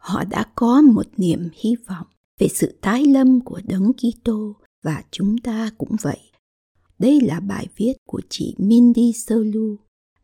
[0.00, 2.06] Họ đã có một niềm hy vọng
[2.38, 6.18] về sự tái lâm của Đấng Kitô và chúng ta cũng vậy.
[6.98, 9.76] Đây là bài viết của chị Mindy Solu,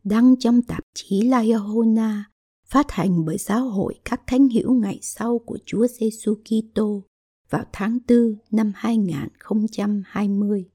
[0.03, 2.23] đăng trong tạp chí Liahona
[2.67, 7.03] phát hành bởi giáo hội các thánh hữu ngày sau của Chúa Giêsu Kitô
[7.49, 10.65] vào tháng 4 năm 2020.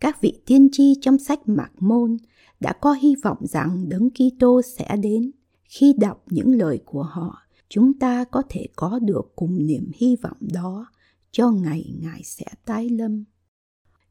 [0.00, 2.16] Các vị tiên tri trong sách Mạc Môn
[2.60, 5.30] đã có hy vọng rằng Đấng Kitô sẽ đến
[5.64, 10.16] khi đọc những lời của họ chúng ta có thể có được cùng niềm hy
[10.16, 10.86] vọng đó.
[11.30, 13.24] Cho ngày ngài sẽ tái lâm.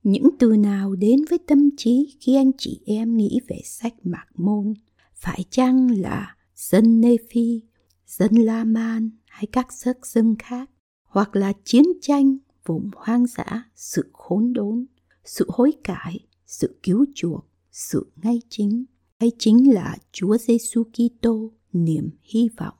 [0.03, 4.25] Những từ nào đến với tâm trí khi anh chị em nghĩ về sách mạc
[4.35, 4.73] môn?
[5.13, 7.61] Phải chăng là dân nephi
[8.08, 10.69] dân la man hay các sắc dân khác?
[11.03, 14.85] Hoặc là chiến tranh, vùng hoang dã, sự khốn đốn,
[15.25, 18.85] sự hối cải, sự cứu chuộc, sự ngay chính?
[19.19, 22.73] Hay chính là Chúa Giêsu Kitô, niềm hy vọng?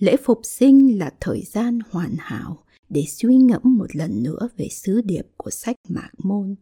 [0.00, 4.68] Lễ phục sinh là thời gian hoàn hảo để suy ngẫm một lần nữa về
[4.70, 6.54] sứ điệp của sách Mạc Môn.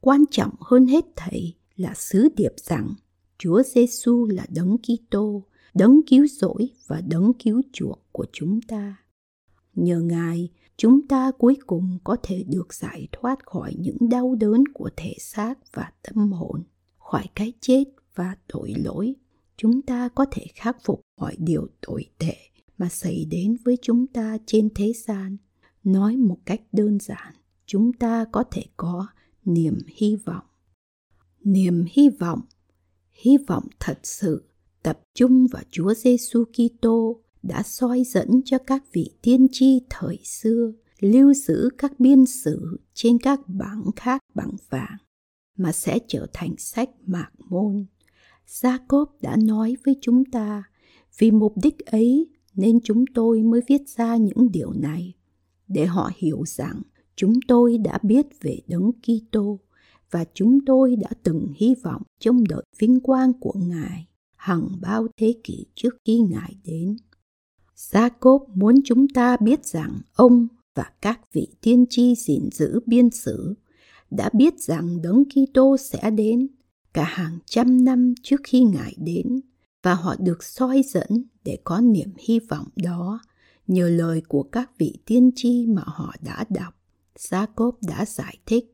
[0.00, 2.94] Quan trọng hơn hết thầy là sứ điệp rằng
[3.38, 5.42] Chúa Giêsu là đấng Kitô,
[5.74, 8.96] đấng cứu rỗi và đấng cứu chuộc của chúng ta.
[9.74, 14.64] Nhờ Ngài, chúng ta cuối cùng có thể được giải thoát khỏi những đau đớn
[14.74, 16.62] của thể xác và tâm hồn,
[16.98, 17.84] khỏi cái chết
[18.14, 19.14] và tội lỗi.
[19.56, 22.36] Chúng ta có thể khắc phục mọi điều tồi tệ
[22.80, 25.36] mà xảy đến với chúng ta trên thế gian
[25.84, 27.34] nói một cách đơn giản,
[27.66, 29.06] chúng ta có thể có
[29.44, 30.44] niềm hy vọng
[31.44, 32.40] niềm hy vọng
[33.12, 34.44] hy vọng thật sự
[34.82, 40.18] tập trung vào Chúa Giêsu Kitô đã soi dẫn cho các vị tiên tri thời
[40.24, 44.96] xưa lưu giữ các biên sử trên các bảng khác bằng vàng,
[45.56, 47.86] mà sẽ trở thành sách mạc môn.
[48.46, 50.62] Jacob đã nói với chúng ta,
[51.18, 52.28] vì mục đích ấy
[52.60, 55.14] nên chúng tôi mới viết ra những điều này,
[55.68, 56.82] để họ hiểu rằng
[57.16, 59.58] chúng tôi đã biết về đấng Kitô
[60.10, 64.06] và chúng tôi đã từng hy vọng trong đợi vinh quang của Ngài
[64.36, 66.96] hằng bao thế kỷ trước khi Ngài đến.
[67.76, 73.10] Jacob muốn chúng ta biết rằng ông và các vị tiên tri gìn giữ biên
[73.10, 73.54] sử
[74.10, 76.48] đã biết rằng đấng Kitô sẽ đến
[76.92, 79.40] cả hàng trăm năm trước khi Ngài đến
[79.82, 83.20] và họ được soi dẫn để có niềm hy vọng đó
[83.66, 86.74] nhờ lời của các vị tiên tri mà họ đã đọc.
[87.18, 88.72] Jacob đã giải thích.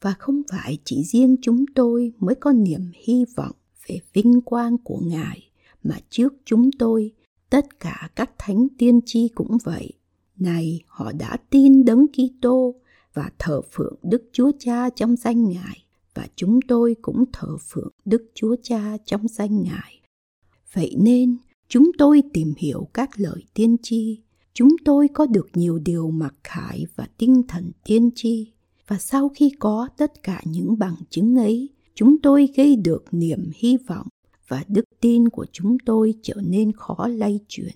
[0.00, 3.56] Và không phải chỉ riêng chúng tôi mới có niềm hy vọng
[3.86, 5.50] về vinh quang của Ngài,
[5.82, 7.12] mà trước chúng tôi,
[7.50, 9.92] tất cả các thánh tiên tri cũng vậy.
[10.36, 12.74] Này, họ đã tin đấng Kitô
[13.14, 15.84] và thờ phượng Đức Chúa Cha trong danh Ngài,
[16.14, 20.01] và chúng tôi cũng thờ phượng Đức Chúa Cha trong danh Ngài.
[20.74, 21.36] Vậy nên,
[21.68, 24.20] chúng tôi tìm hiểu các lời tiên tri,
[24.54, 28.52] chúng tôi có được nhiều điều mặc khải và tinh thần tiên tri.
[28.88, 33.50] Và sau khi có tất cả những bằng chứng ấy, chúng tôi gây được niềm
[33.54, 34.06] hy vọng
[34.48, 37.74] và đức tin của chúng tôi trở nên khó lay chuyển.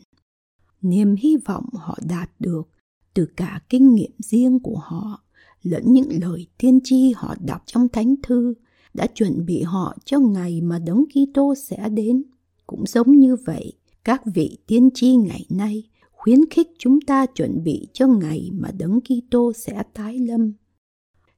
[0.83, 2.69] Niềm hy vọng họ đạt được
[3.15, 5.23] từ cả kinh nghiệm riêng của họ
[5.63, 8.55] lẫn những lời tiên tri họ đọc trong thánh thư
[8.95, 12.23] đã chuẩn bị họ cho ngày mà đấng Kitô sẽ đến
[12.67, 13.73] cũng giống như vậy,
[14.05, 18.71] các vị tiên tri ngày nay khuyến khích chúng ta chuẩn bị cho ngày mà
[18.79, 20.53] Đấng Kitô sẽ tái lâm.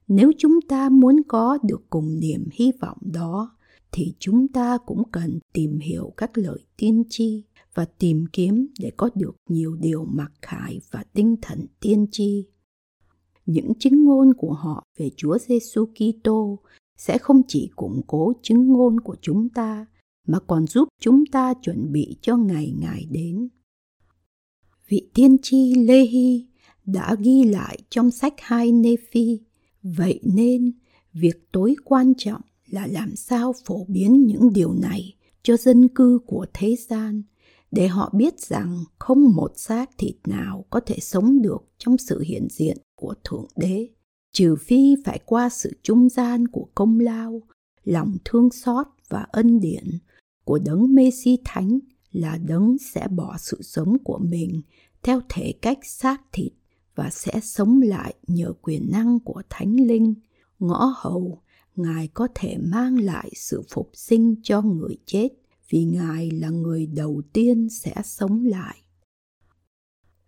[0.07, 3.57] Nếu chúng ta muốn có được cùng niềm hy vọng đó,
[3.91, 7.43] thì chúng ta cũng cần tìm hiểu các lời tiên tri
[7.73, 12.45] và tìm kiếm để có được nhiều điều mặc khải và tinh thần tiên tri.
[13.45, 16.59] Những chứng ngôn của họ về Chúa Giêsu Kitô
[16.97, 19.85] sẽ không chỉ củng cố chứng ngôn của chúng ta
[20.27, 23.49] mà còn giúp chúng ta chuẩn bị cho ngày Ngài đến.
[24.87, 26.47] Vị tiên tri Lê Hy
[26.85, 29.39] đã ghi lại trong sách hai Nephi,
[29.83, 30.71] vậy nên
[31.13, 36.19] việc tối quan trọng là làm sao phổ biến những điều này cho dân cư
[36.25, 37.23] của thế gian
[37.71, 42.19] để họ biết rằng không một xác thịt nào có thể sống được trong sự
[42.19, 43.87] hiện diện của Thượng Đế,
[44.33, 47.41] trừ phi phải qua sự trung gian của công lao,
[47.83, 49.99] lòng thương xót và ân điển
[50.49, 51.79] của đấng Messi Thánh
[52.11, 54.61] là đấng sẽ bỏ sự sống của mình
[55.03, 56.51] theo thể cách xác thịt
[56.95, 60.13] và sẽ sống lại nhờ quyền năng của Thánh Linh.
[60.59, 61.41] Ngõ hầu,
[61.75, 65.29] Ngài có thể mang lại sự phục sinh cho người chết
[65.69, 68.77] vì Ngài là người đầu tiên sẽ sống lại.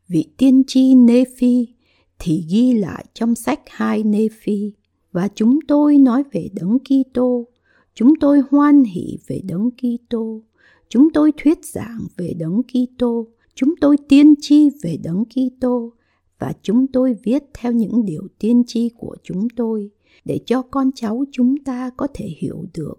[0.08, 1.74] Vị tiên tri Nephi
[2.20, 4.74] thì ghi lại trong sách hai Nephi
[5.12, 7.51] và chúng tôi nói về Đấng Kitô,
[7.94, 10.42] chúng tôi hoan hỷ về Đấng Kitô,
[10.90, 15.94] chúng tôi thuyết giảng về Đấng Kitô, chúng tôi tiên tri về Đấng Kitô.
[16.40, 19.92] Và chúng tôi viết theo những điều tiên tri của chúng tôi
[20.26, 22.96] để cho con cháu chúng ta có thể hiểu được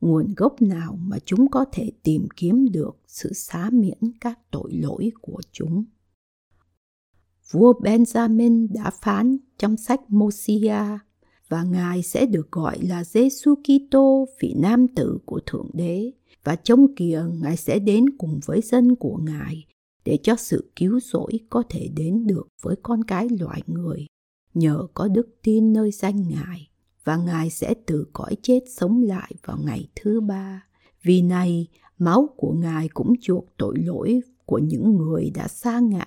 [0.00, 4.72] nguồn gốc nào mà chúng có thể tìm kiếm được sự xá miễn các tội
[4.72, 5.84] lỗi của chúng.
[7.50, 10.98] Vua Benjamin đã phán trong sách Mosia
[11.50, 16.12] và Ngài sẽ được gọi là Giêsu Kitô, vị nam tử của Thượng Đế.
[16.44, 19.66] Và trong kia Ngài sẽ đến cùng với dân của Ngài
[20.04, 24.06] để cho sự cứu rỗi có thể đến được với con cái loài người
[24.54, 26.68] nhờ có đức tin nơi danh Ngài
[27.04, 30.66] và Ngài sẽ từ cõi chết sống lại vào ngày thứ ba.
[31.02, 31.66] Vì này,
[31.98, 36.04] máu của Ngài cũng chuộc tội lỗi của những người đã xa ngã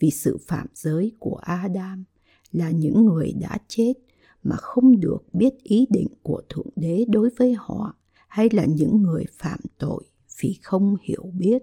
[0.00, 2.04] vì sự phạm giới của Adam
[2.52, 3.92] là những người đã chết
[4.42, 7.94] mà không được biết ý định của Thượng Đế đối với họ
[8.28, 10.04] hay là những người phạm tội
[10.40, 11.62] vì không hiểu biết.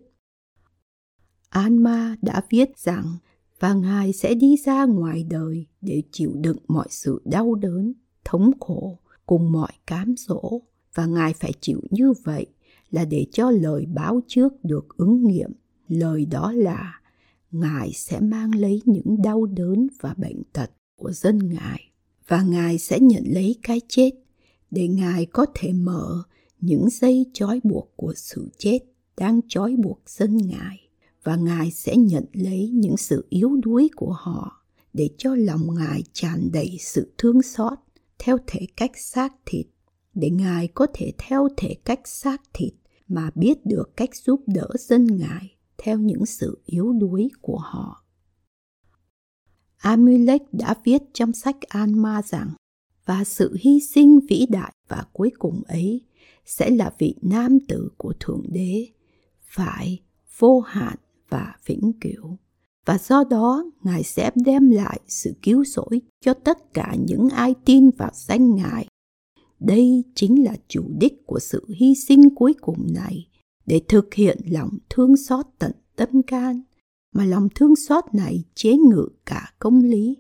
[1.49, 3.17] Alma đã viết rằng
[3.59, 7.93] và Ngài sẽ đi ra ngoài đời để chịu đựng mọi sự đau đớn,
[8.25, 10.61] thống khổ cùng mọi cám dỗ
[10.93, 12.45] và Ngài phải chịu như vậy
[12.91, 15.51] là để cho lời báo trước được ứng nghiệm.
[15.87, 17.01] Lời đó là
[17.51, 21.91] Ngài sẽ mang lấy những đau đớn và bệnh tật của dân Ngài
[22.29, 24.11] và Ngài sẽ nhận lấy cái chết,
[24.71, 26.23] để Ngài có thể mở
[26.59, 28.79] những dây trói buộc của sự chết
[29.17, 30.89] đang trói buộc dân Ngài
[31.23, 36.03] và Ngài sẽ nhận lấy những sự yếu đuối của họ, để cho lòng Ngài
[36.13, 37.77] tràn đầy sự thương xót
[38.19, 39.65] theo thể cách xác thịt,
[40.13, 42.73] để Ngài có thể theo thể cách xác thịt
[43.07, 48.05] mà biết được cách giúp đỡ dân Ngài theo những sự yếu đuối của họ.
[49.81, 52.49] Amulek đã viết trong sách Alma rằng
[53.05, 56.01] và sự hy sinh vĩ đại và cuối cùng ấy
[56.45, 58.87] sẽ là vị nam tử của Thượng Đế,
[59.41, 59.99] phải
[60.37, 60.95] vô hạn
[61.29, 62.37] và vĩnh cửu.
[62.85, 67.55] Và do đó, Ngài sẽ đem lại sự cứu rỗi cho tất cả những ai
[67.65, 68.87] tin vào danh Ngài.
[69.59, 73.27] Đây chính là chủ đích của sự hy sinh cuối cùng này,
[73.65, 76.61] để thực hiện lòng thương xót tận tâm can,
[77.13, 80.17] mà lòng thương xót này chế ngự cả công lý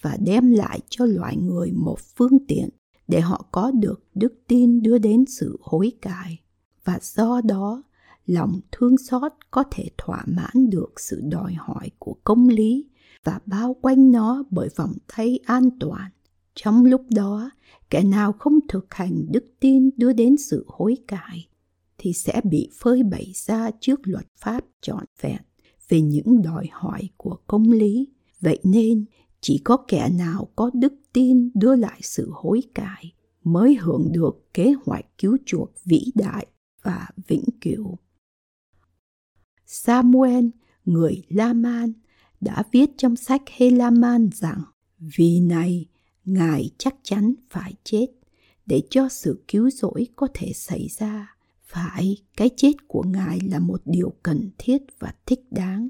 [0.00, 2.68] và đem lại cho loại người một phương tiện
[3.08, 6.38] để họ có được đức tin đưa đến sự hối cải.
[6.84, 7.82] Và do đó,
[8.26, 12.86] lòng thương xót có thể thỏa mãn được sự đòi hỏi của công lý
[13.24, 16.10] và bao quanh nó bởi vòng tay an toàn.
[16.54, 17.50] Trong lúc đó,
[17.90, 21.48] kẻ nào không thực hành đức tin đưa đến sự hối cải
[21.98, 25.40] thì sẽ bị phơi bày ra trước luật pháp trọn vẹn
[25.88, 28.08] về những đòi hỏi của công lý.
[28.42, 29.04] Vậy nên,
[29.40, 33.12] chỉ có kẻ nào có đức tin đưa lại sự hối cải
[33.44, 36.46] mới hưởng được kế hoạch cứu chuộc vĩ đại
[36.82, 37.98] và vĩnh cửu.
[39.66, 40.46] Samuel,
[40.84, 41.92] người La-man,
[42.40, 44.62] đã viết trong sách Helaman rằng
[44.98, 45.86] vì này
[46.24, 48.06] Ngài chắc chắn phải chết
[48.66, 51.36] để cho sự cứu rỗi có thể xảy ra.
[51.62, 55.88] Phải, cái chết của Ngài là một điều cần thiết và thích đáng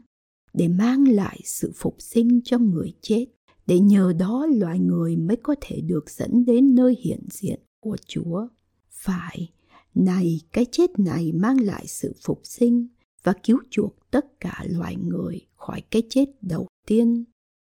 [0.55, 3.27] để mang lại sự phục sinh cho người chết,
[3.67, 7.97] để nhờ đó loài người mới có thể được dẫn đến nơi hiện diện của
[8.07, 8.49] Chúa.
[8.91, 9.53] Phải,
[9.95, 12.89] này cái chết này mang lại sự phục sinh
[13.23, 17.25] và cứu chuộc tất cả loài người khỏi cái chết đầu tiên,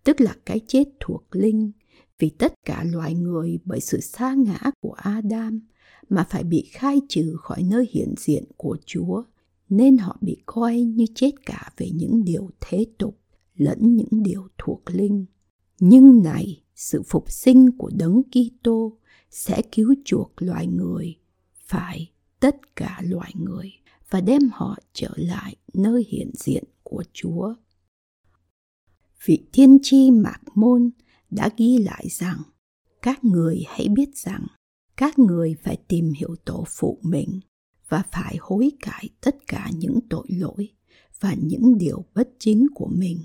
[0.04, 1.72] tức là cái chết thuộc linh,
[2.18, 5.60] vì tất cả loài người bởi sự xa ngã của Adam
[6.08, 9.22] mà phải bị khai trừ khỏi nơi hiện diện của Chúa,
[9.68, 13.18] nên họ bị coi như chết cả về những điều thế tục
[13.54, 15.26] lẫn những điều thuộc linh.
[15.80, 18.98] Nhưng này, sự phục sinh của Đấng Kitô
[19.30, 21.16] sẽ cứu chuộc loài người,
[21.66, 22.10] phải
[22.40, 23.72] tất cả loài người
[24.10, 27.54] và đem họ trở lại nơi hiện diện của Chúa.
[29.24, 30.90] Vị tiên tri Mạc Môn
[31.30, 32.42] đã ghi lại rằng
[33.02, 34.46] các người hãy biết rằng
[34.96, 37.40] các người phải tìm hiểu tổ phụ mình
[37.88, 40.68] và phải hối cải tất cả những tội lỗi
[41.20, 43.18] và những điều bất chính của mình.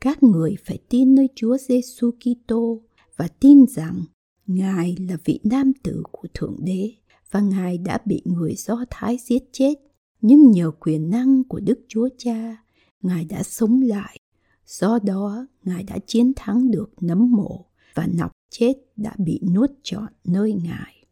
[0.00, 2.82] Các người phải tin nơi Chúa Giêsu Kitô
[3.16, 4.04] và tin rằng
[4.46, 6.92] Ngài là vị nam tử của Thượng Đế
[7.30, 9.74] và Ngài đã bị người Do Thái giết chết
[10.20, 12.56] Nhưng nhờ quyền năng của Đức Chúa Cha,
[13.02, 14.18] Ngài đã sống lại.
[14.66, 19.70] Do đó, Ngài đã chiến thắng được nấm mộ và nọc chết đã bị nuốt
[19.82, 21.03] trọn nơi Ngài.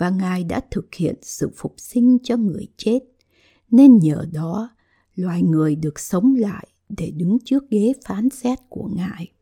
[0.00, 2.98] Và Ngài đã thực hiện sự phục sinh cho người chết,
[3.70, 4.70] nên nhờ đó
[5.14, 9.32] loài người được sống lại để đứng trước ghế phán xét của Ngài.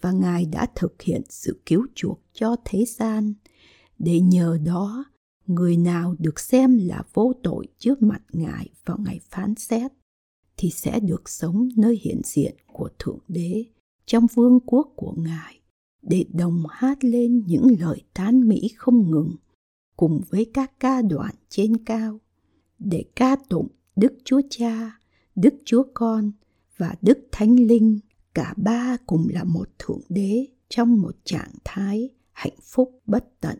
[0.00, 3.34] Và Ngài đã thực hiện sự cứu chuộc cho thế gian,
[3.98, 5.04] để nhờ đó
[5.46, 9.92] người nào được xem là vô tội trước mặt Ngài vào ngày phán xét
[10.56, 13.64] thì sẽ được sống nơi hiện diện của Thượng Đế
[14.06, 15.60] trong vương quốc của Ngài
[16.02, 19.36] để đồng hát lên những lời tán mỹ không ngừng
[19.98, 22.20] cùng với các ca đoạn trên cao
[22.78, 24.98] để ca tụng Đức Chúa Cha,
[25.34, 26.32] Đức Chúa Con
[26.76, 27.98] và Đức Thánh Linh
[28.34, 33.58] cả ba cùng là một Thượng Đế trong một trạng thái hạnh phúc bất tận.